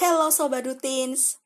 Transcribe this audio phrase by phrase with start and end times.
[0.00, 1.44] Hello Sobat Dutins!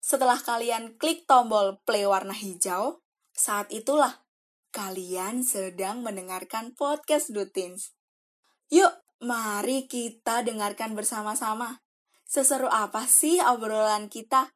[0.00, 3.04] Setelah kalian klik tombol play warna hijau,
[3.36, 4.24] saat itulah
[4.72, 7.92] kalian sedang mendengarkan podcast Dutins.
[8.72, 8.88] Yuk,
[9.20, 11.84] mari kita dengarkan bersama-sama.
[12.24, 14.48] Seseru apa sih obrolan kita?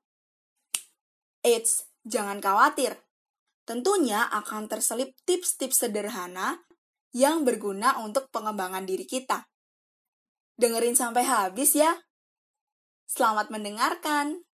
[1.45, 2.97] Eits, jangan khawatir.
[3.69, 6.65] Tentunya akan terselip tips-tips sederhana
[7.13, 9.53] yang berguna untuk pengembangan diri kita.
[10.57, 12.08] Dengerin sampai habis ya.
[13.09, 14.45] Selamat mendengarkan.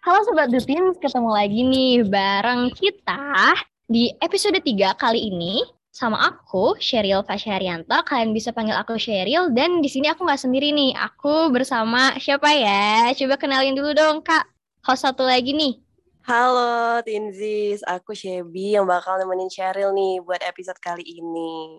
[0.00, 3.52] Halo Sobat Dutin, ketemu lagi nih bareng kita
[3.84, 5.60] di episode 3 kali ini
[5.92, 8.00] sama aku, Sheryl Fasyarianto.
[8.08, 10.96] Kalian bisa panggil aku Sheryl dan di sini aku nggak sendiri nih.
[10.96, 13.12] Aku bersama siapa ya?
[13.12, 14.48] Coba kenalin dulu dong, Kak.
[14.88, 15.85] Host satu lagi nih.
[16.26, 21.78] Halo Tinzis, aku Shebi yang bakal nemenin Sheryl nih buat episode kali ini.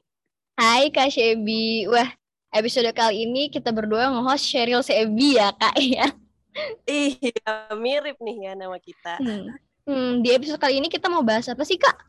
[0.55, 1.83] Hai Kak Shebi.
[1.91, 2.08] Wah,
[2.55, 6.07] episode kali ini kita berdua nge-host Sheryl Shebi ya, Kak ya.
[6.88, 9.19] Iya, mirip nih ya nama kita.
[9.19, 9.52] Hmm.
[9.83, 12.07] Hmm, di episode kali ini kita mau bahas apa sih, Kak?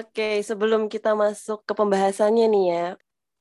[0.00, 2.86] Oke, sebelum kita masuk ke pembahasannya nih ya,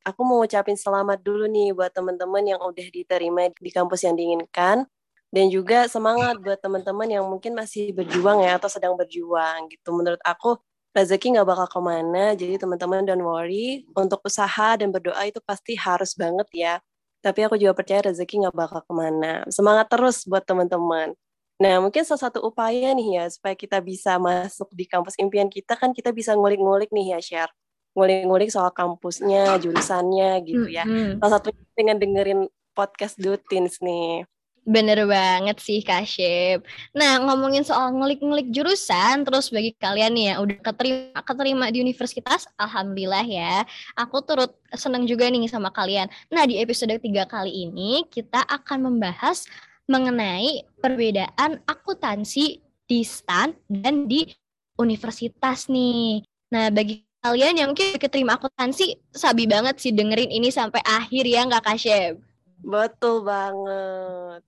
[0.04, 4.84] aku mau ucapin selamat dulu nih buat teman-teman yang udah diterima di kampus yang diinginkan
[5.30, 9.94] dan juga semangat buat teman-teman yang mungkin masih berjuang ya atau sedang berjuang gitu.
[9.94, 10.58] Menurut aku
[10.98, 13.86] rezeki nggak bakal ke mana, jadi teman-teman don't worry.
[13.94, 16.74] Untuk usaha dan berdoa itu pasti harus banget ya.
[17.22, 19.46] Tapi aku juga percaya rezeki nggak bakal ke mana.
[19.54, 21.14] Semangat terus buat teman-teman.
[21.60, 25.76] Nah, mungkin salah satu upaya nih ya, supaya kita bisa masuk di kampus impian kita,
[25.76, 27.52] kan kita bisa ngulik-ngulik nih ya, share.
[28.00, 30.88] Ngulik-ngulik soal kampusnya, jurusannya gitu ya.
[30.88, 31.20] Hmm.
[31.20, 32.40] Salah satunya dengan dengerin
[32.72, 34.24] podcast Dutins nih.
[34.70, 36.62] Bener banget sih Kak Shep.
[36.94, 42.46] Nah ngomongin soal ngulik-ngulik jurusan, terus bagi kalian nih yang udah keterima, keterima di universitas,
[42.54, 43.66] Alhamdulillah ya.
[43.98, 46.06] Aku turut senang juga nih sama kalian.
[46.30, 49.50] Nah di episode 3 kali ini kita akan membahas
[49.90, 54.30] mengenai perbedaan akuntansi di STAN dan di
[54.78, 56.22] universitas nih.
[56.54, 61.42] Nah bagi kalian yang mungkin keterima akuntansi, sabi banget sih dengerin ini sampai akhir ya
[61.50, 62.22] Kak Shep?
[62.62, 64.46] Betul banget.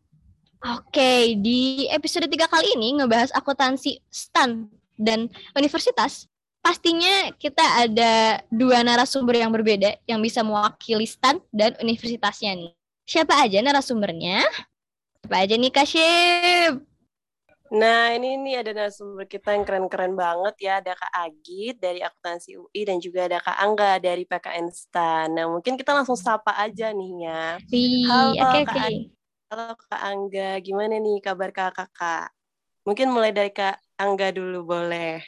[0.62, 5.26] Oke, di episode 3 kali ini ngebahas akuntansi STAN dan
[5.58, 6.30] universitas.
[6.62, 12.78] Pastinya kita ada dua narasumber yang berbeda yang bisa mewakili STAN dan universitasnya nih.
[13.10, 14.46] Siapa aja narasumbernya?
[15.26, 16.86] Siapa aja nih Kak Syib?
[17.74, 20.78] Nah, ini nih ada narasumber kita yang keren-keren banget ya.
[20.78, 25.34] Ada Kak Agit dari Akuntansi UI dan juga ada Kak Angga dari PKN STAN.
[25.34, 27.58] Nah, mungkin kita langsung sapa aja nih ya.
[27.74, 28.86] Wih, Halo, oke Kak oke.
[28.86, 29.21] Ag-
[29.51, 32.31] Halo Kak Angga, gimana nih kabar kakak-kakak?
[32.88, 35.19] Mungkin mulai dari Kak Angga dulu boleh.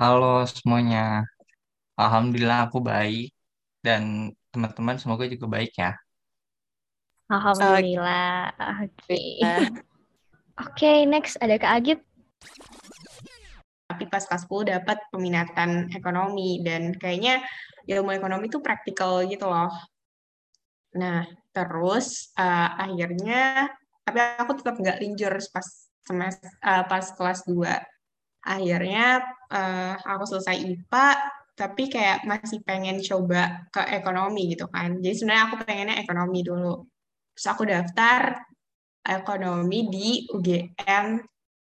[0.00, 1.28] Halo semuanya,
[2.00, 3.36] Alhamdulillah aku baik
[3.84, 5.92] dan teman-teman semoga juga baik ya.
[7.28, 8.48] Alhamdulillah.
[8.80, 9.20] Oke.
[9.44, 9.60] Nah,
[10.56, 12.00] Oke, next ada Kak Agit.
[13.92, 17.44] tapi pas kelas 10 dapat peminatan ekonomi dan kayaknya
[17.84, 19.68] ilmu ekonomi itu praktikal gitu loh.
[20.96, 23.70] Nah, terus eh, akhirnya
[24.06, 25.66] tapi aku tetap nggak linjur pas
[26.06, 27.74] semester pas kelas 2.
[28.40, 29.20] Akhirnya
[29.52, 31.08] eh, aku selesai IPA
[31.60, 34.96] tapi kayak masih pengen coba ke ekonomi gitu kan.
[34.96, 36.88] Jadi sebenarnya aku pengennya ekonomi dulu.
[37.36, 38.40] Terus aku daftar
[39.04, 41.20] ekonomi di UGM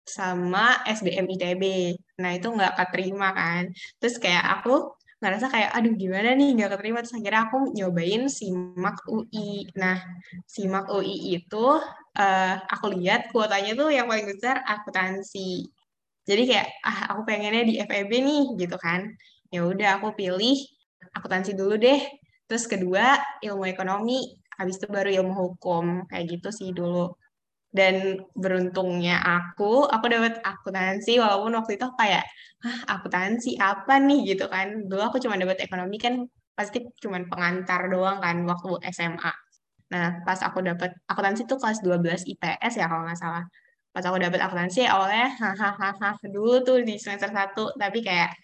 [0.06, 1.65] sama SBM ITB.
[2.22, 3.70] Nah, itu nggak keterima kan.
[3.98, 7.00] Terus kayak aku ngerasa kayak, aduh gimana nih nggak keterima.
[7.00, 9.49] Terus akhirnya aku nyobain SIMAK UI.
[9.81, 9.99] Nah,
[10.44, 11.66] SIMAK UI itu
[12.16, 15.65] eh, aku lihat kuotanya tuh yang paling besar akuntansi.
[16.27, 19.09] Jadi kayak, ah aku pengennya di FEB nih gitu kan.
[19.54, 20.59] Ya udah aku pilih
[21.16, 22.00] akuntansi dulu deh.
[22.47, 25.84] Terus kedua ilmu ekonomi, habis itu baru ilmu hukum.
[26.10, 27.15] Kayak gitu sih dulu
[27.76, 32.24] dan beruntungnya aku aku dapat akuntansi walaupun waktu itu kayak
[32.65, 34.21] ah akuntansi apa nih?
[34.33, 34.89] Gitu kan.
[34.89, 36.24] Dulu aku cuma dapat ekonomi kan
[36.56, 39.33] pasti cuma pengantar doang kan waktu SMA
[39.86, 43.45] nah pas aku dapat akuntansi tuh kelas 12 IPS ya kalau nggak salah.
[43.95, 48.34] Pas aku dapat akuntansi awalnya hahaha dulu tuh di semester 1 tapi kayak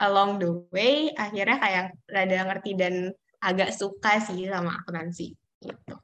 [0.00, 5.94] along the way akhirnya kayak rada ngerti dan agak suka sih sama akuntansi gitu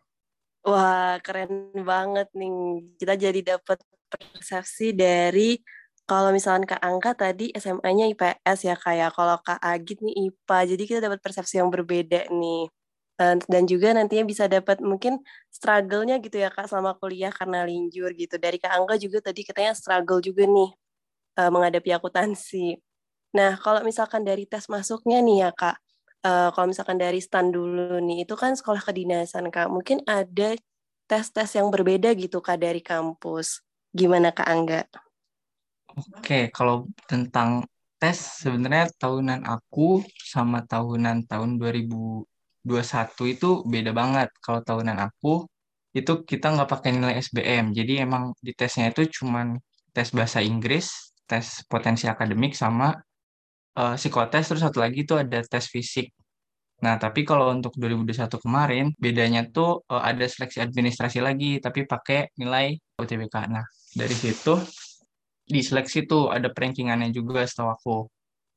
[0.67, 2.51] Wah, keren banget nih.
[2.99, 3.79] Kita jadi dapat
[4.11, 5.55] persepsi dari
[6.11, 10.59] kalau misalkan Kak Angka tadi SMA-nya IPS ya kayak kalau Kak Agit nih IPA.
[10.75, 12.67] Jadi kita dapat persepsi yang berbeda nih.
[13.17, 18.35] Dan, juga nantinya bisa dapat mungkin struggle-nya gitu ya Kak sama kuliah karena linjur gitu.
[18.37, 20.71] Dari Kak Angga juga tadi katanya struggle juga nih
[21.41, 22.77] eh, menghadapi akuntansi.
[23.39, 25.77] Nah, kalau misalkan dari tes masuknya nih ya Kak,
[26.27, 29.71] uh, kalau misalkan dari STAN dulu nih, itu kan sekolah kedinasan Kak.
[29.71, 30.59] Mungkin ada
[31.07, 33.63] tes-tes yang berbeda gitu Kak dari kampus.
[33.95, 34.83] Gimana Kak Angga?
[35.97, 37.65] Oke, kalau tentang
[37.97, 44.29] tes sebenarnya tahunan aku sama tahunan tahun 2021 itu beda banget.
[44.45, 45.49] Kalau tahunan aku
[45.97, 47.73] itu kita nggak pakai nilai SBM.
[47.73, 49.57] Jadi emang di tesnya itu cuman
[49.97, 52.93] tes bahasa Inggris, tes potensi akademik sama
[53.77, 56.11] uh, psikotes terus satu lagi itu ada tes fisik.
[56.85, 62.37] Nah, tapi kalau untuk 2021 kemarin bedanya tuh uh, ada seleksi administrasi lagi tapi pakai
[62.37, 63.37] nilai UTBK.
[63.49, 63.65] Nah,
[63.97, 64.61] dari situ
[65.47, 67.97] di seleksi tuh ada perankingannya juga setahu aku.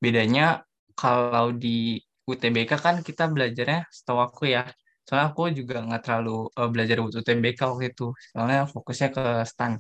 [0.04, 0.64] Bedanya
[1.00, 4.68] kalau di UTBK kan kita belajarnya setahu aku ya.
[5.08, 8.12] Soalnya aku juga nggak terlalu uh, belajar UTBK waktu itu.
[8.36, 9.80] Soalnya fokusnya ke STAN.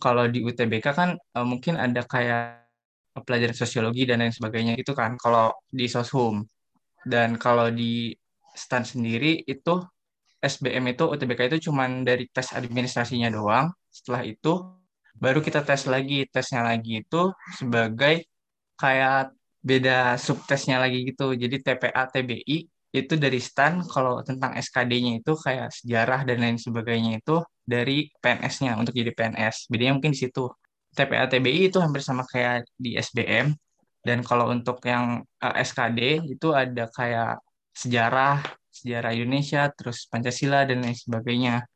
[0.00, 2.69] Kalau di UTBK kan uh, mungkin ada kayak
[3.14, 6.46] pelajaran sosiologi dan lain sebagainya gitu kan kalau di soshum.
[7.00, 8.12] Dan kalau di
[8.52, 9.80] stan sendiri itu
[10.40, 13.72] SBM itu UTBK itu cuman dari tes administrasinya doang.
[13.88, 14.52] Setelah itu
[15.16, 16.24] baru kita tes lagi.
[16.28, 18.24] Tesnya lagi itu sebagai
[18.80, 21.36] kayak beda subtesnya lagi gitu.
[21.36, 22.56] Jadi TPA TBI
[22.90, 28.74] itu dari STAN kalau tentang SKD-nya itu kayak sejarah dan lain sebagainya itu dari PNS-nya
[28.74, 30.50] untuk jadi PNS bedanya mungkin di situ
[30.96, 33.54] TPA TBI itu hampir sama kayak di SBM
[34.00, 36.00] dan kalau untuk yang uh, eh, SKD
[36.34, 37.40] itu ada kayak
[37.76, 38.40] sejarah
[38.72, 41.66] sejarah Indonesia terus Pancasila dan lain sebagainya.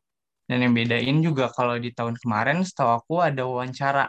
[0.45, 4.05] Dan yang bedain juga kalau di tahun kemarin setahu aku ada wawancara.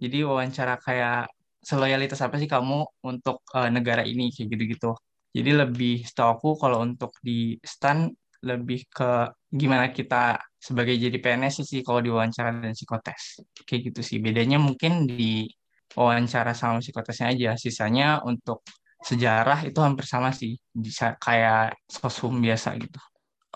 [0.00, 1.28] Jadi wawancara kayak
[1.60, 4.32] seloyalitas apa sih kamu untuk uh, negara ini?
[4.32, 4.92] Kayak gitu-gitu.
[5.36, 8.08] Jadi lebih setahu aku kalau untuk di STAN
[8.40, 13.40] lebih ke gimana kita sebagai jadi PNS sih kalau di wawancara dan psikotes.
[13.64, 14.18] Kayak gitu sih.
[14.20, 15.48] Bedanya mungkin di
[15.96, 17.50] wawancara sama psikotesnya aja.
[17.56, 18.64] Sisanya untuk
[19.00, 20.60] sejarah itu hampir sama sih.
[20.72, 23.00] Bisa kayak sosum biasa gitu.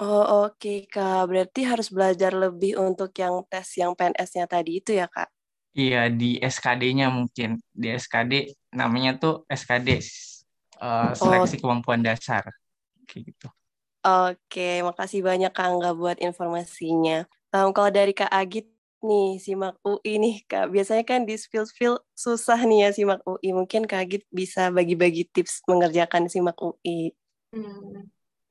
[0.01, 1.31] Oh oke okay, Kak.
[1.31, 5.31] Berarti harus belajar lebih untuk yang tes yang PNS-nya tadi itu ya Kak?
[5.75, 7.63] Iya di SKD-nya mungkin.
[7.71, 10.03] Di SKD namanya tuh SKD.
[10.83, 11.69] Uh, eh, seleksi oh.
[11.69, 12.43] kemampuan dasar.
[13.07, 13.49] Kayak gitu.
[14.05, 17.25] Oke, makasih banyak Kak Angga buat informasinya.
[17.57, 18.69] Um, kalau dari Kak Agit
[19.01, 20.69] nih, simak UI nih Kak.
[20.69, 23.57] Biasanya kan di spill-spill susah nih ya simak UI.
[23.57, 27.17] Mungkin Kak Agit bisa bagi-bagi tips mengerjakan simak UI.
[27.57, 28.05] Hmm.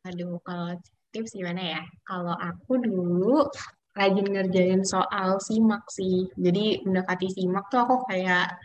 [0.10, 0.74] Aduh, kalau
[1.14, 1.82] tips gimana ya?
[2.02, 3.46] Kalau aku dulu
[3.94, 6.34] rajin ngerjain soal simak sih.
[6.34, 8.58] Jadi mendekati simak tuh aku kayak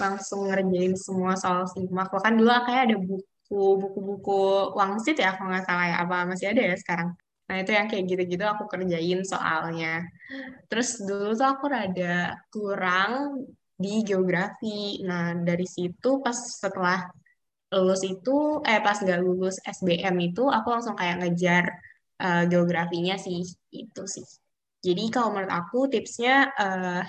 [0.00, 2.08] langsung ngerjain semua soal simak.
[2.08, 5.96] Bahkan dulu kayak ada buku buku-buku wangsit ya kalau nggak salah ya.
[6.06, 7.10] Apa masih ada ya sekarang?
[7.50, 10.06] Nah itu yang kayak gitu-gitu aku kerjain soalnya.
[10.70, 13.42] Terus dulu tuh aku rada kurang
[13.74, 15.02] di geografi.
[15.02, 17.10] Nah dari situ pas setelah
[17.74, 21.64] lulus itu eh pas nggak lulus SBM itu aku langsung kayak ngejar
[22.22, 23.42] uh, geografinya sih.
[23.74, 24.26] Itu sih.
[24.80, 27.02] Jadi kalau menurut aku tipsnya uh,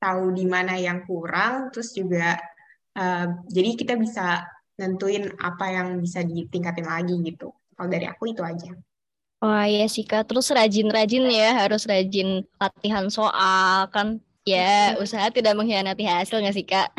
[0.00, 2.40] tahu di mana yang kurang terus juga
[2.96, 4.42] uh, jadi kita bisa
[4.80, 7.52] nentuin apa yang bisa ditingkatin lagi gitu.
[7.76, 8.72] Kalau dari aku itu aja.
[9.40, 15.56] Wah iya sih Kak, terus rajin-rajin ya, harus rajin latihan soal, kan ya usaha tidak
[15.56, 16.92] mengkhianati hasil nggak sih Kak?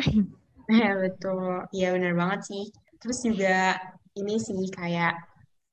[0.66, 2.64] Ya betul, iya benar banget sih.
[2.98, 3.78] Terus juga
[4.18, 5.22] ini sih kayak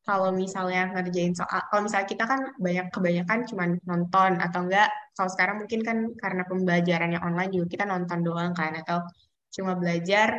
[0.06, 5.30] kalau misalnya ngerjain soal, kalau misalnya kita kan banyak kebanyakan cuma nonton atau enggak, kalau
[5.30, 9.06] sekarang mungkin kan karena pembelajarannya online juga kita nonton doang kan, atau
[9.54, 10.38] cuma belajar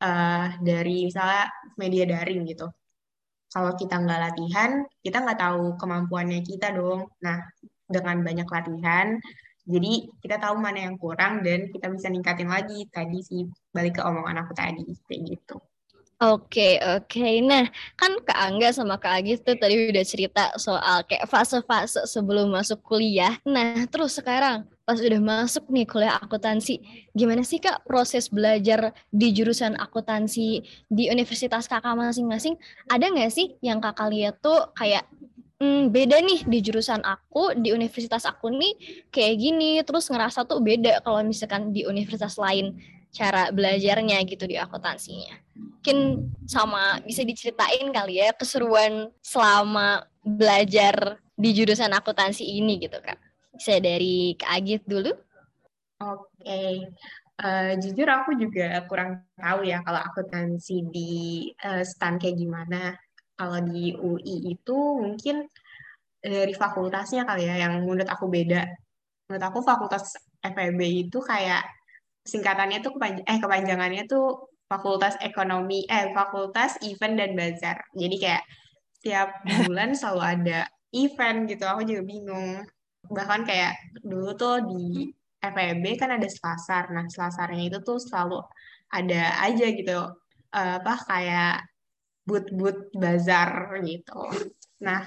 [0.00, 2.66] uh, dari misalnya media daring gitu.
[3.50, 4.70] Kalau kita nggak latihan,
[5.02, 7.10] kita nggak tahu kemampuannya kita dong.
[7.22, 7.42] Nah,
[7.90, 9.18] dengan banyak latihan,
[9.66, 12.86] jadi kita tahu mana yang kurang dan kita bisa ningkatin lagi.
[12.88, 13.42] Tadi sih
[13.74, 15.58] balik ke omongan aku tadi, kayak gitu.
[16.20, 17.40] Oke, oke.
[17.40, 17.64] Nah,
[17.96, 22.84] kan Kak Angga sama Kak Agis tuh tadi udah cerita soal kayak fase-fase sebelum masuk
[22.84, 23.40] kuliah.
[23.48, 26.82] Nah, terus sekarang pas udah masuk nih kuliah akuntansi,
[27.14, 32.58] gimana sih Kak proses belajar di jurusan akuntansi di universitas Kakak masing-masing?
[32.90, 35.06] Ada nggak sih yang Kakak lihat tuh kayak
[35.62, 38.74] hmm, beda nih di jurusan aku, di universitas aku nih
[39.14, 42.74] kayak gini, terus ngerasa tuh beda kalau misalkan di universitas lain
[43.14, 45.38] cara belajarnya gitu di akuntansinya.
[45.54, 45.98] Mungkin
[46.50, 53.29] sama bisa diceritain kali ya keseruan selama belajar di jurusan akuntansi ini gitu kak.
[53.60, 55.12] Bisa dari Kak Agit dulu.
[56.00, 56.88] Oke, okay.
[57.44, 61.12] uh, eh, jujur aku juga kurang tahu ya kalau akuntansi di
[61.60, 62.96] uh, stan kayak gimana.
[63.36, 65.44] Kalau di UI itu mungkin
[66.24, 68.64] dari fakultasnya kali ya yang menurut aku beda.
[69.28, 71.60] Menurut aku fakultas FEB itu kayak
[72.24, 77.76] singkatannya tuh kepanj eh kepanjangannya tuh fakultas ekonomi, eh fakultas event dan bazar.
[77.92, 78.44] Jadi kayak
[79.04, 79.36] tiap
[79.68, 80.60] bulan selalu ada
[80.96, 81.68] event gitu.
[81.68, 82.64] Aku juga bingung.
[83.08, 83.72] Bahkan kayak
[84.04, 85.08] dulu tuh di
[85.40, 86.92] FEB kan ada selasar.
[86.92, 88.38] Nah, selasarnya itu tuh selalu
[88.92, 90.00] ada aja gitu.
[90.50, 91.62] eh, apa kayak
[92.26, 94.18] boot-boot bazar gitu.
[94.82, 95.06] Nah,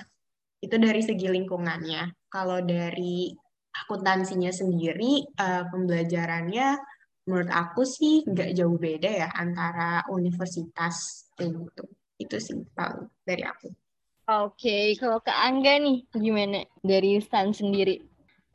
[0.64, 2.32] itu dari segi lingkungannya.
[2.32, 3.28] Kalau dari
[3.76, 6.68] akuntansinya sendiri, eh, pembelajarannya
[7.28, 11.84] menurut aku sih nggak jauh beda ya antara universitas kayak gitu.
[12.24, 12.58] Itu sih
[13.28, 13.83] dari aku.
[14.24, 18.00] Oke, kalau ke Angga nih, gimana dari Stan sendiri?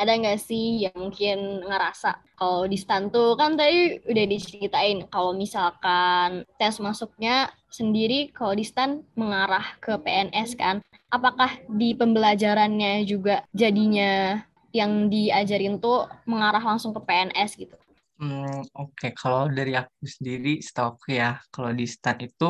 [0.00, 1.36] Ada nggak sih yang mungkin
[1.68, 2.10] ngerasa
[2.40, 8.64] kalau di Stan tuh kan tadi udah diceritain kalau misalkan tes masuknya sendiri kalau di
[8.64, 10.76] Stan mengarah ke PNS kan,
[11.12, 14.40] apakah di pembelajarannya juga jadinya
[14.72, 17.76] yang diajarin tuh mengarah langsung ke PNS gitu?
[18.18, 22.44] Hmm, Oke, Kalau dari aku sendiri, setahu aku ya, kalau di STAN itu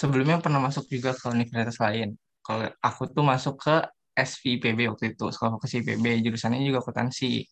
[0.00, 2.08] sebelumnya pernah masuk juga ke universitas lain.
[2.48, 3.76] Kalau aku tuh masuk ke
[4.16, 7.44] SVIPB waktu itu, Sekolah Vokasi IPB, jurusannya juga akuntansi.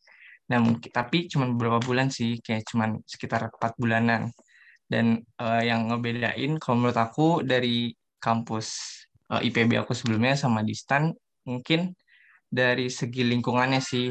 [0.48, 4.32] Nah, mungkin tapi cuma beberapa bulan sih, kayak cuma sekitar empat bulanan.
[4.88, 8.66] Dan eh, yang ngebedain, kalau menurut aku dari kampus
[9.36, 11.12] eh, IPB aku sebelumnya sama di STAN,
[11.44, 11.92] mungkin
[12.48, 14.08] dari segi lingkungannya sih.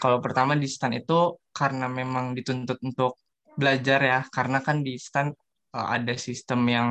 [0.00, 3.20] Kalau pertama di STAN itu karena memang dituntut untuk
[3.52, 5.28] belajar ya, karena kan di STAN
[5.76, 6.88] eh, ada sistem yang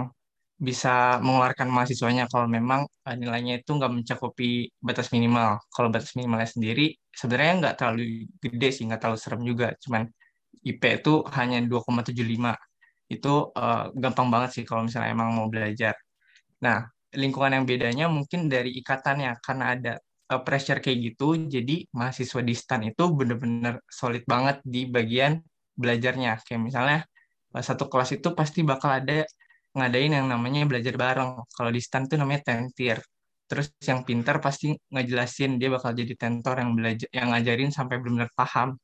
[0.62, 5.58] bisa mengeluarkan mahasiswanya kalau memang uh, nilainya itu nggak mencakupi batas minimal.
[5.74, 9.74] Kalau batas minimalnya sendiri sebenarnya nggak terlalu gede sih, nggak terlalu serem juga.
[9.82, 10.06] Cuman
[10.62, 12.54] IP itu hanya 2,75.
[13.10, 15.98] Itu uh, gampang banget sih kalau misalnya emang mau belajar.
[16.62, 16.86] Nah,
[17.18, 19.94] lingkungan yang bedanya mungkin dari ikatannya karena ada
[20.30, 25.42] uh, pressure kayak gitu, jadi mahasiswa di STAN itu bener-bener solid banget di bagian
[25.74, 26.38] belajarnya.
[26.46, 27.00] Kayak misalnya
[27.52, 29.26] satu kelas itu pasti bakal ada
[29.78, 31.32] ngadain yang namanya belajar bareng.
[31.48, 32.98] Kalau di STAN tuh namanya tentir.
[33.48, 38.32] Terus yang pintar pasti ngejelasin dia bakal jadi tentor yang belajar yang ngajarin sampai benar-benar
[38.36, 38.80] paham.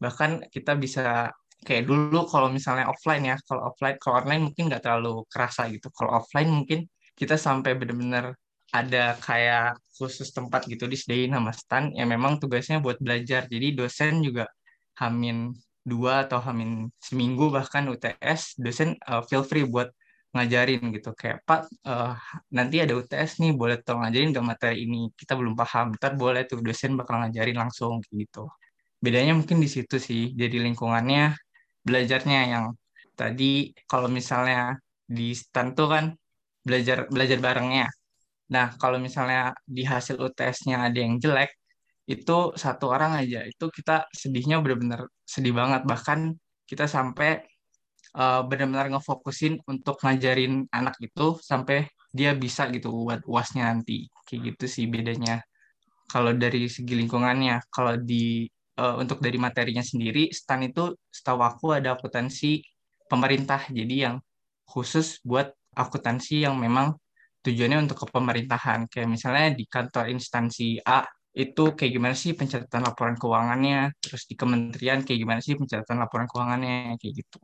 [0.00, 1.28] Bahkan kita bisa
[1.60, 5.92] kayak dulu kalau misalnya offline ya, kalau offline kalau online mungkin nggak terlalu kerasa gitu.
[5.92, 8.32] Kalau offline mungkin kita sampai benar-benar
[8.72, 13.44] ada kayak khusus tempat gitu disediain sama stan yang memang tugasnya buat belajar.
[13.50, 14.48] Jadi dosen juga
[14.96, 15.52] hamin
[15.84, 19.88] dua atau hamin seminggu bahkan UTS dosen uh, feel free buat
[20.34, 21.10] ngajarin gitu.
[21.20, 22.14] Kayak Pak uh,
[22.54, 25.10] nanti ada UTS nih boleh tolong ngajarin gak materi ini?
[25.14, 25.96] Kita belum paham.
[25.98, 28.46] Ntar boleh tuh dosen bakal ngajarin langsung gitu.
[29.00, 31.34] Bedanya mungkin di situ sih jadi lingkungannya
[31.86, 32.64] belajarnya yang
[33.16, 34.76] tadi kalau misalnya
[35.08, 36.04] di stand tuh kan
[36.66, 37.88] belajar belajar barengnya.
[38.54, 41.50] Nah kalau misalnya di hasil UTS-nya ada yang jelek
[42.10, 45.82] itu satu orang aja itu kita sedihnya benar-benar sedih banget.
[45.86, 46.20] Bahkan
[46.68, 47.49] kita sampai
[48.16, 54.10] uh, benar-benar ngefokusin untuk ngajarin anak itu sampai dia bisa gitu buat uasnya nanti.
[54.26, 55.42] Kayak gitu sih bedanya.
[56.10, 58.46] Kalau dari segi lingkungannya kalau di
[58.78, 62.62] uh, untuk dari materinya sendiri STAN itu setahu aku ada akuntansi
[63.06, 63.62] pemerintah.
[63.70, 64.16] Jadi yang
[64.66, 66.98] khusus buat akuntansi yang memang
[67.46, 68.90] tujuannya untuk ke pemerintahan.
[68.90, 73.94] Kayak misalnya di kantor instansi A itu kayak gimana sih pencatatan laporan keuangannya?
[74.02, 76.98] Terus di kementerian kayak gimana sih pencatatan laporan keuangannya?
[76.98, 77.38] Kayak gitu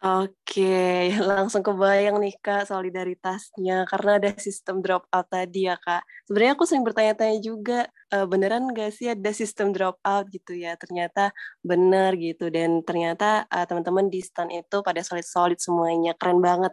[0.00, 0.64] Oke,
[1.28, 6.00] langsung kebayang nih Kak solidaritasnya karena ada sistem drop out tadi ya Kak.
[6.24, 10.72] Sebenarnya aku sering bertanya-tanya juga, e, beneran nggak sih ada sistem drop out gitu ya?
[10.80, 16.72] Ternyata bener gitu dan ternyata uh, teman-teman di stand itu pada solid-solid semuanya, keren banget.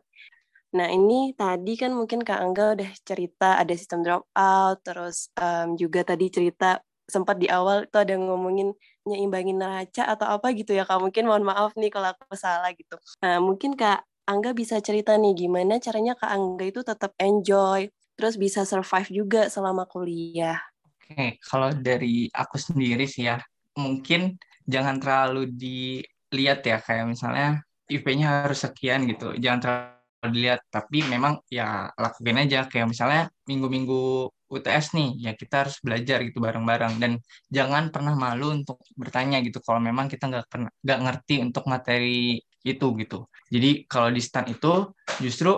[0.75, 5.75] Nah ini tadi kan mungkin Kak Angga udah cerita ada sistem drop out, terus um,
[5.75, 8.75] juga tadi cerita sempat di awal itu ada ngomongin
[9.08, 11.00] nyimbangin neraca atau apa gitu ya kak.
[11.00, 13.00] Mungkin mohon maaf nih kalau aku salah gitu.
[13.24, 17.88] Nah mungkin kak Angga bisa cerita nih gimana caranya kak Angga itu tetap enjoy
[18.20, 20.60] terus bisa survive juga selama kuliah.
[20.84, 23.40] Oke kalau dari aku sendiri sih ya
[23.80, 24.36] mungkin
[24.68, 30.60] jangan terlalu dilihat ya kayak misalnya IP-nya harus sekian gitu jangan terlalu dilihat.
[30.68, 36.39] Tapi memang ya lakuin aja kayak misalnya minggu-minggu UTS nih, ya kita harus belajar gitu
[36.39, 37.12] bareng-bareng dan
[37.51, 42.39] jangan pernah malu untuk bertanya gitu kalau memang kita nggak pernah nggak ngerti untuk materi
[42.63, 43.27] itu gitu.
[43.54, 44.92] Jadi kalau di stand itu
[45.24, 45.51] justru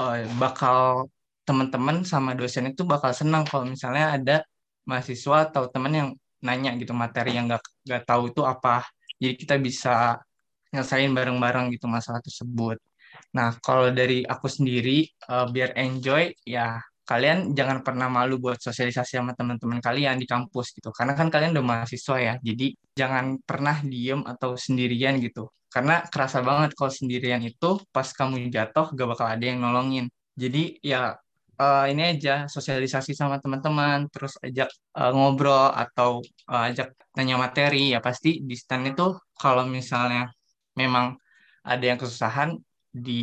[0.00, 1.08] uh, bakal
[1.44, 4.36] teman-teman sama dosen itu bakal senang kalau misalnya ada
[4.88, 6.08] mahasiswa atau teman yang
[6.44, 8.84] nanya gitu materi yang nggak nggak tahu itu apa.
[9.20, 10.20] Jadi kita bisa
[10.72, 12.76] nyelesain bareng-bareng gitu masalah tersebut.
[13.36, 19.20] Nah, kalau dari aku sendiri, uh, biar enjoy, ya kalian jangan pernah malu buat sosialisasi
[19.20, 20.88] sama teman-teman kalian di kampus gitu.
[20.90, 22.34] Karena kan kalian udah mahasiswa ya.
[22.40, 25.52] Jadi jangan pernah diem atau sendirian gitu.
[25.68, 30.08] Karena kerasa banget kalau sendirian itu pas kamu jatuh gak bakal ada yang nolongin.
[30.34, 31.14] Jadi ya
[31.60, 37.94] uh, ini aja sosialisasi sama teman-teman, terus ajak uh, ngobrol atau uh, ajak tanya materi
[37.94, 40.30] ya pasti di stand itu kalau misalnya
[40.78, 41.14] memang
[41.64, 42.58] ada yang kesusahan
[42.94, 43.22] di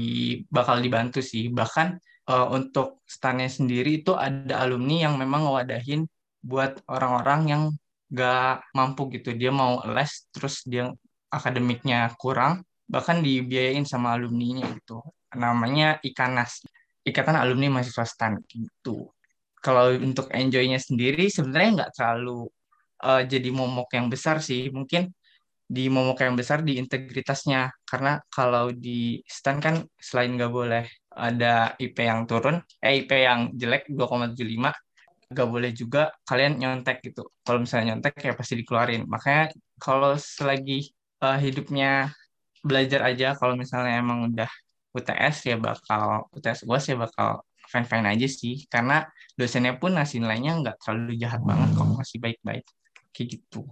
[0.52, 1.48] bakal dibantu sih.
[1.52, 1.88] Bahkan
[2.28, 6.06] uh, untuk standnya sendiri itu ada alumni yang memang ngewadahin
[6.42, 7.64] buat orang-orang yang
[8.12, 9.32] gak mampu gitu.
[9.34, 10.92] Dia mau les terus dia
[11.32, 15.00] akademiknya kurang, bahkan dibiayain sama alumninya gitu.
[15.32, 16.68] Namanya Ikanas,
[17.08, 19.08] Ikatan Alumni Mahasiswa STAN gitu.
[19.62, 22.50] Kalau untuk enjoy-nya sendiri sebenarnya nggak terlalu
[23.06, 24.68] uh, jadi momok yang besar sih.
[24.74, 25.08] Mungkin
[25.72, 31.76] di momok yang besar di integritasnya karena kalau di STAN kan selain nggak boleh ada
[31.76, 34.72] IP yang turun eh IP yang jelek 2,75
[35.32, 37.32] nggak boleh juga kalian nyontek gitu.
[37.48, 39.08] Kalau misalnya nyontek ya pasti dikeluarin.
[39.08, 40.92] Makanya kalau selagi
[41.24, 42.12] uh, hidupnya
[42.62, 44.52] belajar aja kalau misalnya emang udah
[44.92, 48.68] UTS ya bakal UTS UAS ya bakal fine fine aja sih.
[48.68, 49.08] Karena
[49.40, 52.66] dosennya pun ngasih nilainya nggak terlalu jahat banget kok masih baik baik
[53.16, 53.64] kayak gitu.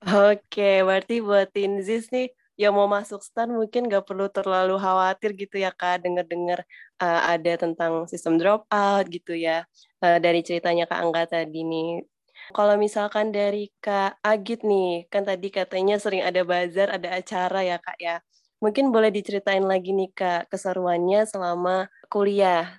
[0.00, 5.56] Oke, berarti buat Tinzis nih yang mau masuk STAN mungkin nggak perlu terlalu khawatir gitu
[5.64, 6.60] ya Kak, dengar-dengar
[7.00, 9.64] uh, ada tentang sistem dropout gitu ya,
[10.04, 12.04] uh, dari ceritanya Kak Angga tadi nih.
[12.52, 17.80] Kalau misalkan dari Kak Agit nih, kan tadi katanya sering ada bazar, ada acara ya
[17.80, 18.20] Kak ya.
[18.60, 22.76] Mungkin boleh diceritain lagi nih Kak, keseruannya selama kuliah.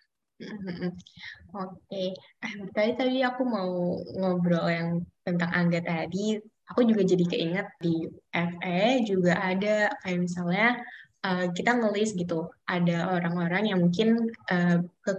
[1.52, 4.90] Oke, eh, tadi tadi aku mau ngobrol yang
[5.26, 6.38] tentang Angga tadi,
[6.72, 10.80] aku juga jadi keinget di FE juga ada kayak misalnya
[11.28, 15.12] uh, kita ngelis gitu ada orang-orang yang mungkin uh, ke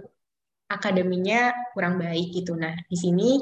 [0.73, 2.57] akademinya kurang baik gitu.
[2.57, 3.37] Nah di sini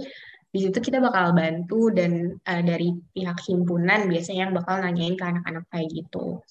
[0.51, 5.23] di situ kita bakal bantu dan uh, dari pihak himpunan biasanya yang bakal nanyain ke
[5.23, 6.43] anak-anak kayak gitu.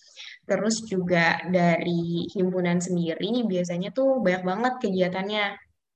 [0.49, 5.45] Terus juga dari himpunan sendiri biasanya tuh banyak banget kegiatannya.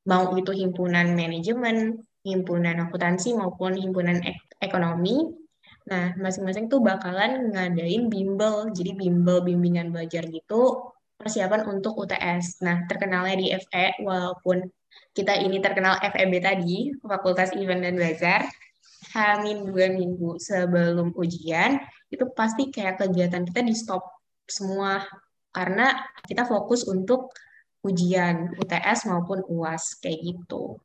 [0.05, 1.97] Mau itu himpunan manajemen,
[2.29, 5.44] himpunan akuntansi maupun himpunan ek ekonomi
[5.85, 8.73] Nah, masing-masing tuh bakalan ngadain bimbel.
[8.73, 12.65] Jadi bimbel bimbingan belajar gitu persiapan untuk UTS.
[12.65, 14.65] Nah, terkenalnya di FE walaupun
[15.15, 18.47] kita ini terkenal FEB tadi, Fakultas Event dan Bazar,
[19.15, 21.79] hamin dua minggu sebelum ujian,
[22.11, 24.03] itu pasti kayak kegiatan kita di stop
[24.45, 25.03] semua
[25.55, 27.31] karena kita fokus untuk
[27.85, 30.83] ujian UTS maupun UAS kayak gitu.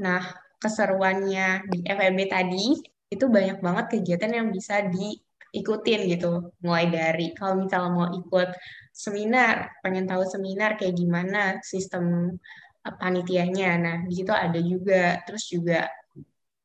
[0.00, 0.24] Nah,
[0.56, 6.50] keseruannya di FEB tadi itu banyak banget kegiatan yang bisa diikutin gitu.
[6.62, 8.50] Mulai dari kalau misalnya mau ikut
[8.90, 12.34] seminar, pengen tahu seminar kayak gimana sistem
[12.86, 13.70] eh, panitianya.
[13.78, 15.22] Nah, di situ ada juga.
[15.26, 15.86] Terus juga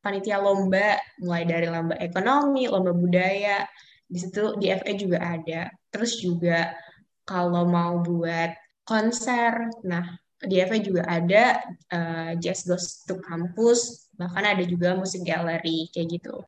[0.01, 3.65] panitia lomba, mulai dari lomba ekonomi, lomba budaya.
[4.11, 5.69] Di situ di FE juga ada.
[5.93, 6.73] Terus juga
[7.23, 8.51] kalau mau buat
[8.83, 10.03] konser, nah
[10.41, 11.61] di FE juga ada
[11.93, 16.41] uh, Jazz Goes to Campus, bahkan ada juga musik gallery kayak gitu.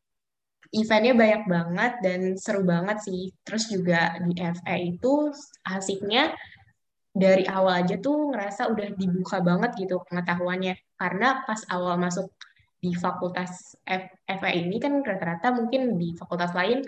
[0.74, 3.30] Eventnya banyak banget dan seru banget sih.
[3.46, 5.30] Terus juga di FE itu
[5.70, 6.34] asiknya
[7.14, 10.74] dari awal aja tuh ngerasa udah dibuka banget gitu pengetahuannya.
[10.98, 12.34] Karena pas awal masuk
[12.82, 13.78] di fakultas
[14.28, 16.84] FE ini kan rata-rata mungkin di fakultas lain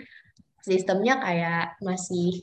[0.60, 2.42] sistemnya kayak masih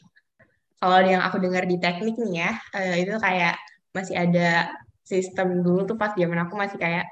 [0.82, 3.60] kalau yang aku dengar di teknik nih ya eh, itu kayak
[3.94, 4.74] masih ada
[5.06, 7.06] sistem dulu tuh pas zaman aku masih kayak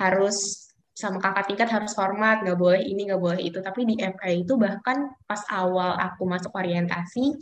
[0.00, 3.58] harus sama kakak tingkat harus hormat, nggak boleh ini, nggak boleh itu.
[3.64, 7.32] Tapi di FA itu bahkan pas awal aku masuk orientasi,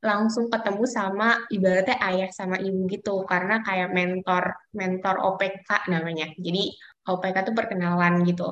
[0.00, 6.32] langsung ketemu sama ibaratnya ayah sama ibu gitu, karena kayak mentor, mentor OPK namanya.
[6.40, 6.72] Jadi
[7.04, 8.48] OPK tuh perkenalan gitu,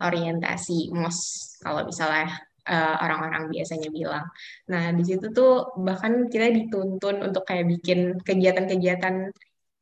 [0.00, 1.18] orientasi MOS,
[1.60, 2.32] kalau misalnya
[2.68, 4.26] uh, orang-orang biasanya bilang.
[4.72, 9.32] Nah, di situ tuh bahkan kita dituntun untuk kayak bikin kegiatan-kegiatan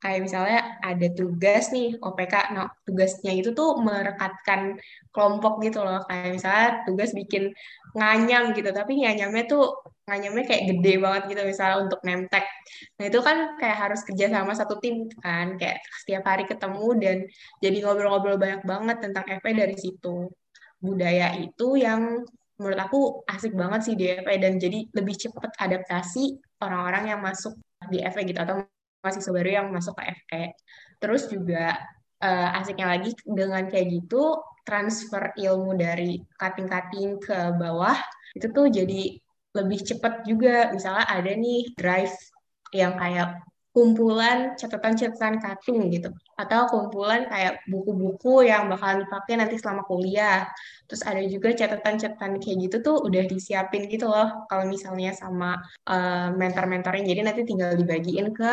[0.02, 4.74] kayak misalnya ada tugas nih OPK, nah tugasnya itu tuh merekatkan
[5.14, 7.54] kelompok gitu loh, kayak misalnya tugas bikin
[7.94, 9.78] nganyam gitu, tapi nganyamnya tuh
[10.10, 12.42] nganyamnya kayak gede banget gitu misalnya untuk nemtek.
[12.98, 17.16] Nah itu kan kayak harus kerja sama satu tim kan, kayak setiap hari ketemu dan
[17.62, 20.26] jadi ngobrol-ngobrol banyak banget tentang FP dari situ.
[20.82, 22.26] Budaya itu yang
[22.62, 27.58] menurut aku asik banget sih di FE dan jadi lebih cepat adaptasi orang-orang yang masuk
[27.90, 28.62] di FE gitu atau
[29.02, 30.44] mahasiswa baru yang masuk ke FE.
[31.02, 31.74] Terus juga
[32.22, 37.98] uh, asiknya lagi dengan kayak gitu transfer ilmu dari cutting-cutting ke bawah
[38.38, 39.18] itu tuh jadi
[39.52, 40.70] lebih cepat juga.
[40.70, 42.14] Misalnya ada nih drive
[42.72, 46.12] yang kayak kumpulan catatan-catatan cutting gitu.
[46.36, 50.44] Atau kumpulan kayak buku-buku yang bakalan dipakai nanti selama kuliah.
[50.84, 54.44] Terus ada juga catatan-catatan kayak gitu tuh udah disiapin gitu loh.
[54.46, 55.56] Kalau misalnya sama
[55.88, 57.04] uh, mentor-mentornya.
[57.04, 58.50] Jadi nanti tinggal dibagiin ke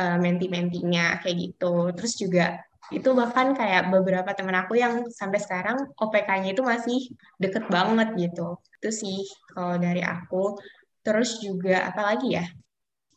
[0.00, 1.92] uh, menti-mentinya kayak gitu.
[1.92, 2.46] Terus juga
[2.90, 6.98] itu bahkan kayak beberapa temen aku yang sampai sekarang OPK-nya itu masih
[7.36, 8.56] deket banget gitu.
[8.80, 9.20] Itu sih
[9.52, 10.56] kalau dari aku.
[11.04, 12.44] Terus juga apa lagi ya?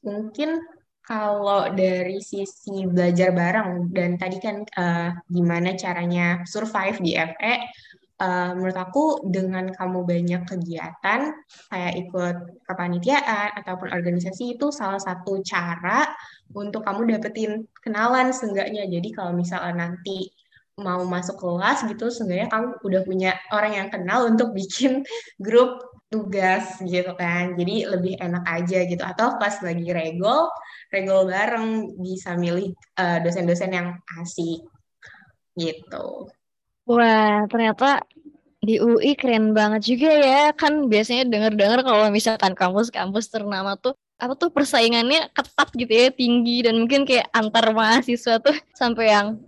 [0.04, 0.73] Mungkin
[1.04, 7.54] kalau dari sisi belajar bareng dan tadi kan uh, gimana caranya survive di FE,
[8.24, 11.36] uh, menurut aku dengan kamu banyak kegiatan
[11.68, 16.08] kayak ikut kepanitiaan ataupun organisasi itu salah satu cara
[16.56, 18.88] untuk kamu dapetin kenalan seenggaknya.
[18.88, 20.32] Jadi kalau misalnya nanti
[20.80, 25.04] mau masuk kelas gitu, seenggaknya kamu udah punya orang yang kenal untuk bikin
[25.44, 27.58] grup tugas gitu kan.
[27.58, 29.02] Jadi lebih enak aja gitu.
[29.02, 30.54] Atau pas lagi regol,
[30.94, 32.70] regol bareng bisa milih
[33.02, 34.62] eh, dosen-dosen yang asik
[35.58, 36.30] gitu.
[36.86, 38.06] Wah, ternyata
[38.62, 40.42] di UI keren banget juga ya.
[40.54, 46.64] Kan biasanya denger-dengar kalau misalkan kampus-kampus ternama tuh apa tuh persaingannya ketat gitu ya, tinggi
[46.64, 49.42] dan mungkin kayak antar mahasiswa tuh sampai yang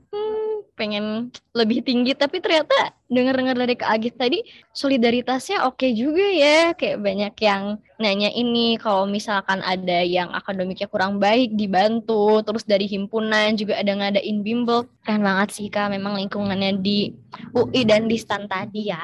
[0.76, 4.44] pengen lebih tinggi tapi ternyata dengar-dengar dari Kak Agit tadi
[4.76, 6.76] solidaritasnya oke okay juga ya.
[6.76, 7.64] Kayak banyak yang
[7.96, 12.44] nanya ini kalau misalkan ada yang akademiknya kurang baik dibantu.
[12.44, 14.86] Terus dari himpunan juga ada ngadain bimbel.
[15.08, 15.90] Keren banget sih Kak.
[15.96, 17.16] Memang lingkungannya di
[17.56, 19.02] UI dan di STAN tadi ya.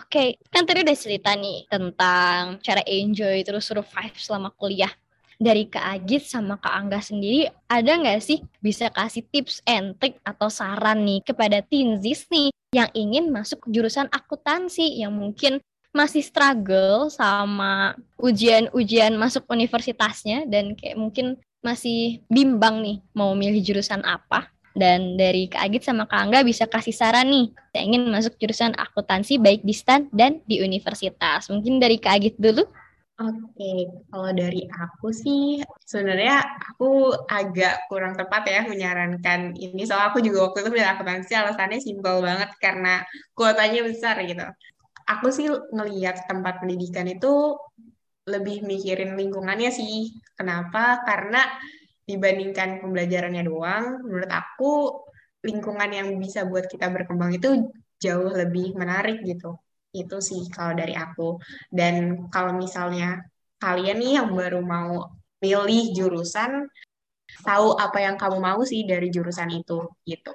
[0.00, 0.28] Oke okay.
[0.48, 4.88] kan tadi udah cerita nih tentang cara enjoy terus survive selama kuliah
[5.38, 10.18] dari Kak Agit sama Kak Angga sendiri ada nggak sih bisa kasih tips and trick
[10.22, 15.62] atau saran nih kepada Tinzis nih yang ingin masuk jurusan akuntansi yang mungkin
[15.94, 24.02] masih struggle sama ujian-ujian masuk universitasnya dan kayak mungkin masih bimbang nih mau milih jurusan
[24.02, 24.50] apa?
[24.74, 28.74] Dan dari Kak Agit sama Kak Angga bisa kasih saran nih saya ingin masuk jurusan
[28.74, 31.46] akuntansi baik di STAN dan di universitas.
[31.46, 32.66] Mungkin dari Kak Agit dulu
[33.14, 36.34] Oke, kalau dari aku sih sebenarnya
[36.66, 39.86] aku agak kurang tepat ya menyarankan ini.
[39.86, 43.06] Soal aku juga waktu itu pilih akuntansi alasannya simpel banget karena
[43.38, 44.42] kuotanya besar gitu.
[45.06, 47.54] Aku sih ngelihat tempat pendidikan itu
[48.26, 50.10] lebih mikirin lingkungannya sih.
[50.34, 50.98] Kenapa?
[51.06, 51.38] Karena
[52.10, 54.72] dibandingkan pembelajarannya doang, menurut aku
[55.46, 57.70] lingkungan yang bisa buat kita berkembang itu
[58.02, 59.54] jauh lebih menarik gitu.
[59.94, 61.38] Itu sih kalau dari aku.
[61.70, 63.22] Dan kalau misalnya
[63.62, 66.66] kalian nih yang baru mau pilih jurusan,
[67.46, 70.34] tahu apa yang kamu mau sih dari jurusan itu gitu.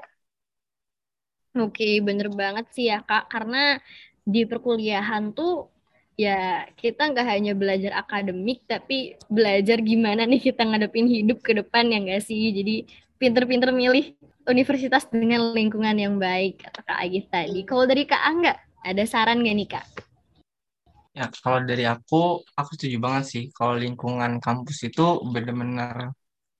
[1.60, 3.28] Oke, bener banget sih ya Kak.
[3.28, 3.76] Karena
[4.24, 5.68] di perkuliahan tuh
[6.14, 11.90] ya kita nggak hanya belajar akademik, tapi belajar gimana nih kita ngadepin hidup ke depan
[11.90, 12.54] ya nggak sih.
[12.54, 12.86] Jadi
[13.20, 14.16] pinter-pinter milih
[14.48, 17.60] universitas dengan lingkungan yang baik, kata Kak Agis tadi.
[17.68, 19.86] Kalau dari Kak Angga, ada saran gak nih Kak?
[21.18, 23.44] Ya, kalau dari aku, aku setuju banget sih.
[23.52, 26.16] Kalau lingkungan kampus itu benar-benar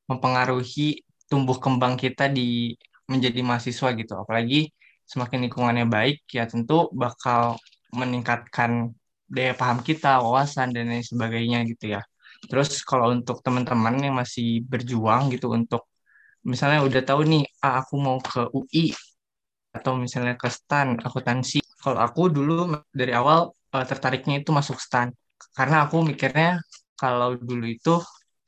[0.10, 2.74] mempengaruhi tumbuh kembang kita di
[3.08, 4.14] menjadi mahasiswa gitu.
[4.20, 4.74] Apalagi
[5.06, 7.56] semakin lingkungannya baik, ya tentu bakal
[7.94, 8.94] meningkatkan
[9.30, 12.02] daya paham kita, wawasan, dan lain sebagainya gitu ya.
[12.50, 15.88] Terus kalau untuk teman-teman yang masih berjuang gitu untuk
[16.42, 18.94] misalnya udah tahu nih, ah, aku mau ke UI
[19.78, 22.54] atau misalnya ke STAN akuntansi kalau aku dulu
[22.92, 25.10] dari awal uh, tertariknya itu masuk stan
[25.56, 26.60] karena aku mikirnya
[27.00, 27.94] kalau dulu itu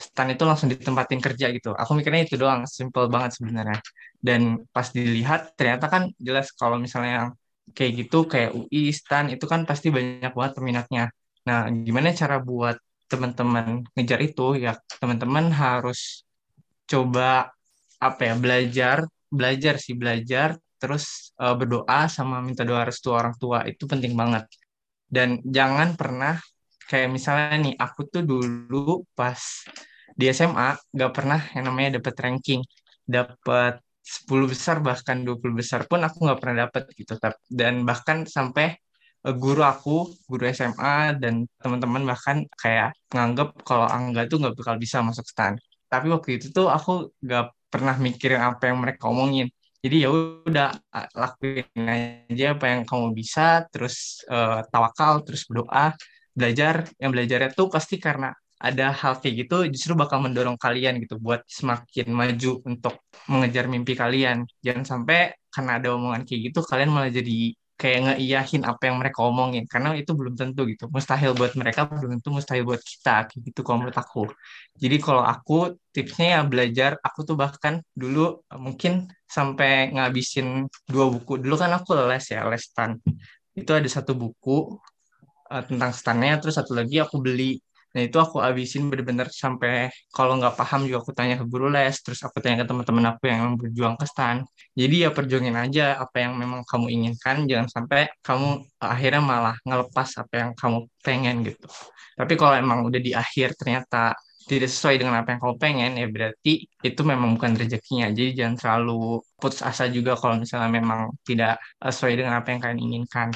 [0.02, 1.72] stan itu langsung ditempatin kerja gitu.
[1.78, 3.80] Aku mikirnya itu doang, simple banget sebenarnya.
[4.18, 7.32] Dan pas dilihat ternyata kan jelas kalau misalnya
[7.78, 11.04] kayak gitu kayak UI, stan itu kan pasti banyak banget peminatnya.
[11.48, 12.76] Nah, gimana cara buat
[13.08, 14.58] teman-teman ngejar itu?
[14.58, 16.26] Ya teman-teman harus
[16.90, 17.54] coba
[18.02, 18.98] apa ya belajar,
[19.30, 24.50] belajar sih belajar terus uh, berdoa sama minta doa restu orang tua itu penting banget.
[25.06, 26.36] Dan jangan pernah
[26.90, 29.40] kayak misalnya nih aku tuh dulu pas
[30.18, 32.62] di SMA gak pernah yang namanya dapat ranking.
[33.06, 37.14] Dapat 10 besar bahkan 20 besar pun aku nggak pernah dapat gitu.
[37.46, 38.74] Dan bahkan sampai
[39.28, 44.76] uh, guru aku guru SMA dan teman-teman bahkan kayak nganggep kalau Angga tuh nggak bakal
[44.82, 45.54] bisa masuk stan.
[45.92, 49.48] Tapi waktu itu tuh aku nggak pernah mikirin apa yang mereka omongin
[49.82, 50.10] jadi ya
[50.46, 50.70] udah
[51.18, 55.98] lakuin aja apa yang kamu bisa terus uh, tawakal terus berdoa.
[56.32, 61.18] Belajar yang belajarnya tuh pasti karena ada hal kayak gitu justru bakal mendorong kalian gitu
[61.18, 64.46] buat semakin maju untuk mengejar mimpi kalian.
[64.62, 69.20] Jangan sampai karena ada omongan kayak gitu kalian malah jadi kayak ngeiyahin apa yang mereka
[69.26, 69.66] omongin.
[69.66, 70.86] Karena itu belum tentu gitu.
[70.94, 74.24] Mustahil buat mereka belum tentu mustahil buat kita kayak gitu kalau menurut aku.
[74.78, 76.92] Jadi kalau aku tipsnya ya belajar.
[77.02, 81.42] Aku tuh bahkan dulu mungkin sampai ngabisin dua buku.
[81.42, 83.02] Dulu kan aku les ya les stan.
[83.58, 84.78] Itu ada satu buku
[85.52, 87.60] uh, tentang stannya terus satu lagi aku beli
[87.92, 91.96] Nah itu aku abisin bener-bener sampai kalau nggak paham juga aku tanya ke guru les,
[92.00, 94.48] terus aku tanya ke teman-teman aku yang berjuang ke stan.
[94.76, 100.10] Jadi ya perjuangin aja apa yang memang kamu inginkan, jangan sampai kamu akhirnya malah ngelepas
[100.22, 101.68] apa yang kamu pengen gitu.
[102.16, 104.16] Tapi kalau emang udah di akhir ternyata
[104.50, 108.56] tidak sesuai dengan apa yang kamu pengen ya berarti itu memang bukan rezekinya jadi jangan
[108.58, 113.30] terlalu putus asa juga kalau misalnya memang tidak sesuai dengan apa yang kalian inginkan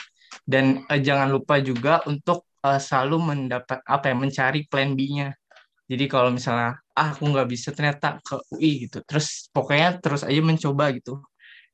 [0.44, 5.30] dan uh, jangan lupa juga untuk uh, selalu mendapat apa ya mencari plan B-nya.
[5.86, 10.42] Jadi kalau misalnya ah aku nggak bisa ternyata ke UI gitu, terus pokoknya terus aja
[10.42, 11.22] mencoba gitu.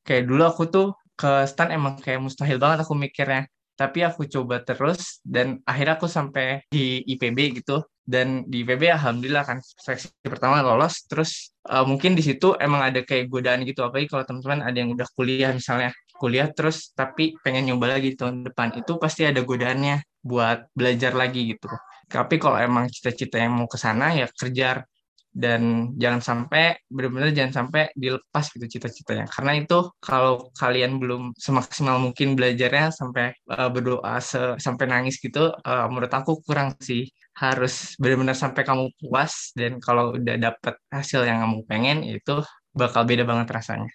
[0.04, 3.47] Kayak dulu aku tuh ke STAN emang kayak mustahil banget aku mikirnya.
[3.80, 7.88] Tapi aku coba terus dan akhirnya aku sampai di IPB gitu.
[8.04, 11.08] Dan di IPB alhamdulillah kan seleksi pertama lolos.
[11.08, 13.82] Terus uh, mungkin di situ emang ada kayak godaan gitu.
[13.88, 18.45] Apalagi kalau teman-teman ada yang udah kuliah misalnya kuliah terus tapi pengen nyoba lagi tahun
[18.45, 21.67] depan itu pasti ada godaannya buat belajar lagi gitu.
[22.12, 24.84] Tapi kalau emang cita-cita yang mau ke sana ya kerja
[25.31, 29.25] dan jangan sampai benar-benar jangan sampai dilepas gitu cita-citanya.
[29.31, 35.55] Karena itu kalau kalian belum semaksimal mungkin belajarnya sampai uh, berdoa se sampai nangis gitu
[35.55, 37.07] uh, menurut aku kurang sih.
[37.31, 42.43] Harus benar-benar sampai kamu puas dan kalau udah dapet hasil yang kamu pengen itu
[42.75, 43.88] bakal beda banget rasanya.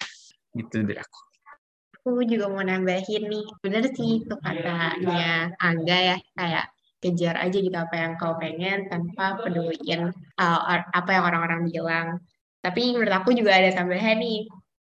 [0.56, 1.25] Gitu deh aku
[2.06, 6.66] aku juga mau nambahin nih bener sih itu katanya Angga ya kayak
[7.02, 10.58] kejar aja gitu apa yang kau pengen tanpa peduliin uh,
[10.90, 12.08] apa yang orang-orang bilang.
[12.64, 14.48] Tapi menurut aku juga ada tambahan nih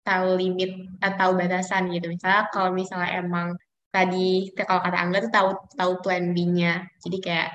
[0.04, 2.10] tahu limit atau batasan gitu.
[2.10, 3.48] Misalnya kalau misalnya emang
[3.94, 6.84] tadi kalau kata Angga tuh tahu tahu plan B-nya.
[7.06, 7.50] Jadi kayak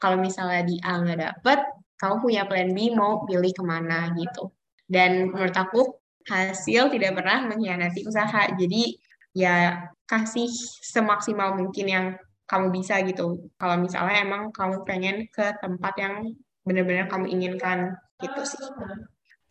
[0.00, 1.60] kalau misalnya di A nggak dapet
[2.00, 4.48] kamu punya plan B mau pilih ke mana gitu.
[4.90, 8.50] Dan menurut aku hasil tidak pernah mengkhianati usaha.
[8.56, 8.98] Jadi
[9.36, 10.50] ya kasih
[10.82, 12.06] semaksimal mungkin yang
[12.50, 13.46] kamu bisa gitu.
[13.54, 16.14] Kalau misalnya emang kamu pengen ke tempat yang
[16.66, 18.58] benar-benar kamu inginkan gitu sih.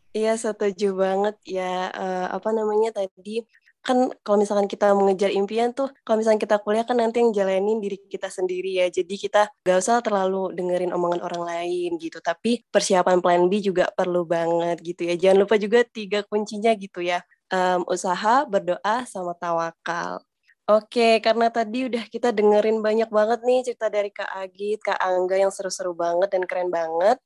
[0.09, 3.45] Iya setuju banget ya uh, apa namanya tadi
[3.79, 7.79] kan kalau misalkan kita mengejar impian tuh kalau misalkan kita kuliah kan nanti yang jalanin
[7.79, 8.87] diri kita sendiri ya.
[8.91, 12.19] Jadi kita gak usah terlalu dengerin omongan orang lain gitu.
[12.19, 15.15] Tapi persiapan plan B juga perlu banget gitu ya.
[15.17, 17.23] Jangan lupa juga tiga kuncinya gitu ya.
[17.49, 20.21] Um, usaha berdoa sama tawakal.
[20.69, 25.33] Oke, karena tadi udah kita dengerin banyak banget nih cerita dari Kak Agit, Kak Angga
[25.41, 27.17] yang seru-seru banget dan keren banget.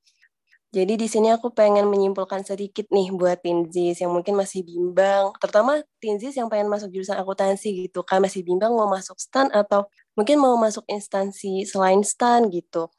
[0.73, 5.85] Jadi di sini aku pengen menyimpulkan sedikit nih buat Tinzis yang mungkin masih bimbang, terutama
[6.01, 9.85] Tinzis yang pengen masuk jurusan akuntansi gitu kan masih bimbang mau masuk STAN atau
[10.17, 12.89] mungkin mau masuk instansi selain STAN gitu.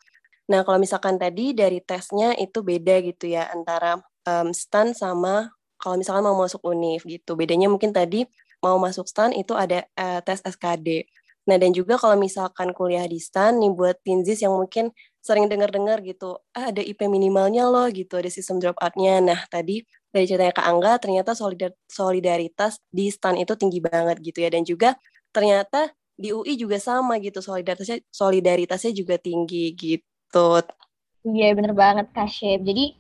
[0.47, 5.99] Nah kalau misalkan tadi dari tesnya itu beda gitu ya antara um, STAN sama kalau
[5.99, 7.35] misalkan mau masuk UNIF gitu.
[7.35, 8.23] Bedanya mungkin tadi
[8.63, 11.11] mau masuk STAN itu ada uh, tes SKD.
[11.45, 16.05] Nah, dan juga kalau misalkan kuliah di STAN nih buat Tinzis yang mungkin sering dengar-dengar
[16.05, 19.25] gitu, ah, ada IP minimalnya loh gitu, ada sistem drop out-nya.
[19.25, 19.81] Nah, tadi
[20.13, 21.33] dari ceritanya Kak Angga, ternyata
[21.89, 24.53] solidaritas di STAN itu tinggi banget gitu ya.
[24.53, 24.93] Dan juga
[25.33, 30.61] ternyata di UI juga sama gitu, solidaritasnya solidaritasnya juga tinggi gitu.
[31.25, 32.61] Iya, bener banget Kak Syed.
[32.61, 32.93] Jadi,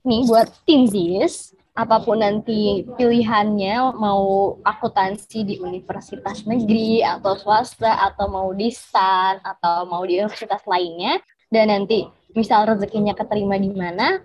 [0.00, 8.32] nih buat Tinzis, apa pun nanti pilihannya mau akuntansi di universitas negeri atau swasta atau
[8.32, 14.20] mau di STAN atau mau di universitas lainnya dan nanti misal rezekinya keterima di mana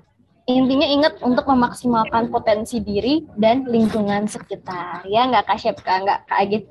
[0.50, 5.06] intinya ingat untuk memaksimalkan potensi diri dan lingkungan sekitar.
[5.06, 5.98] Ya nggak kasyep kak?
[6.04, 6.66] Nggak kaget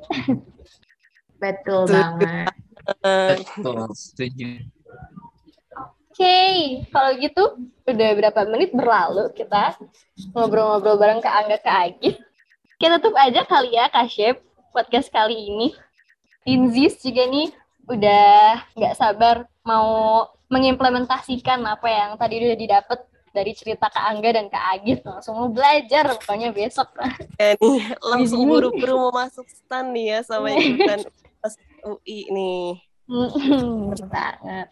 [1.43, 2.51] betul banget.
[3.01, 4.51] Betul setuju.
[6.11, 7.45] Okay, kalau gitu
[7.89, 9.73] udah berapa menit berlalu kita
[10.37, 12.11] ngobrol-ngobrol bareng ke Angga ke Agi.
[12.77, 14.37] Kita tutup aja kali ya Kak Shep
[14.77, 15.73] podcast kali ini.
[16.45, 17.49] Tinzis juga nih
[17.89, 22.99] udah nggak sabar mau mengimplementasikan apa yang tadi udah didapat
[23.31, 25.01] dari cerita Kak Angga dan Kak Agit.
[25.07, 26.91] Langsung mau belajar pokoknya besok.
[27.39, 31.07] Ya, nih, langsung buru-buru mau masuk stan nih ya sama ikutan
[31.87, 32.69] UI nih.
[34.11, 34.69] Banget.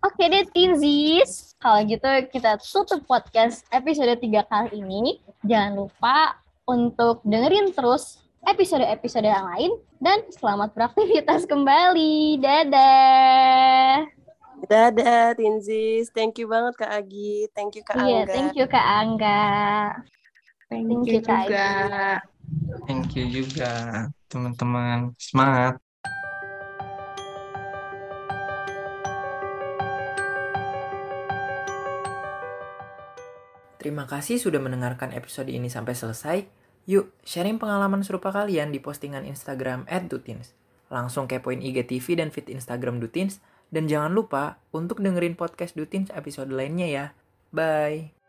[0.00, 5.20] Oke deh Tinzis, kalau gitu kita tutup podcast episode 3 kali ini.
[5.44, 9.72] Jangan lupa untuk dengerin terus episode-episode yang lain.
[10.00, 12.40] Dan selamat beraktivitas kembali.
[12.40, 14.19] Dadah.
[14.68, 18.08] Dadah Tinzis, thank you banget Kak Agi, thank you Kak iya, Angga.
[18.08, 19.40] Iya, yeah, thank you Kak Angga.
[20.68, 21.66] Thank, thank you, Kak juga.
[21.66, 22.84] Agi.
[22.86, 23.72] Thank you juga
[24.28, 25.16] teman-teman.
[25.16, 25.80] Semangat.
[33.80, 36.44] Terima kasih sudah mendengarkan episode ini sampai selesai.
[36.84, 40.52] Yuk, sharing pengalaman serupa kalian di postingan Instagram @dutins.
[40.92, 43.40] Langsung kepoin IG TV dan feed Instagram Dutins
[43.70, 47.04] dan jangan lupa untuk dengerin podcast Dutins episode lainnya ya.
[47.54, 48.19] Bye.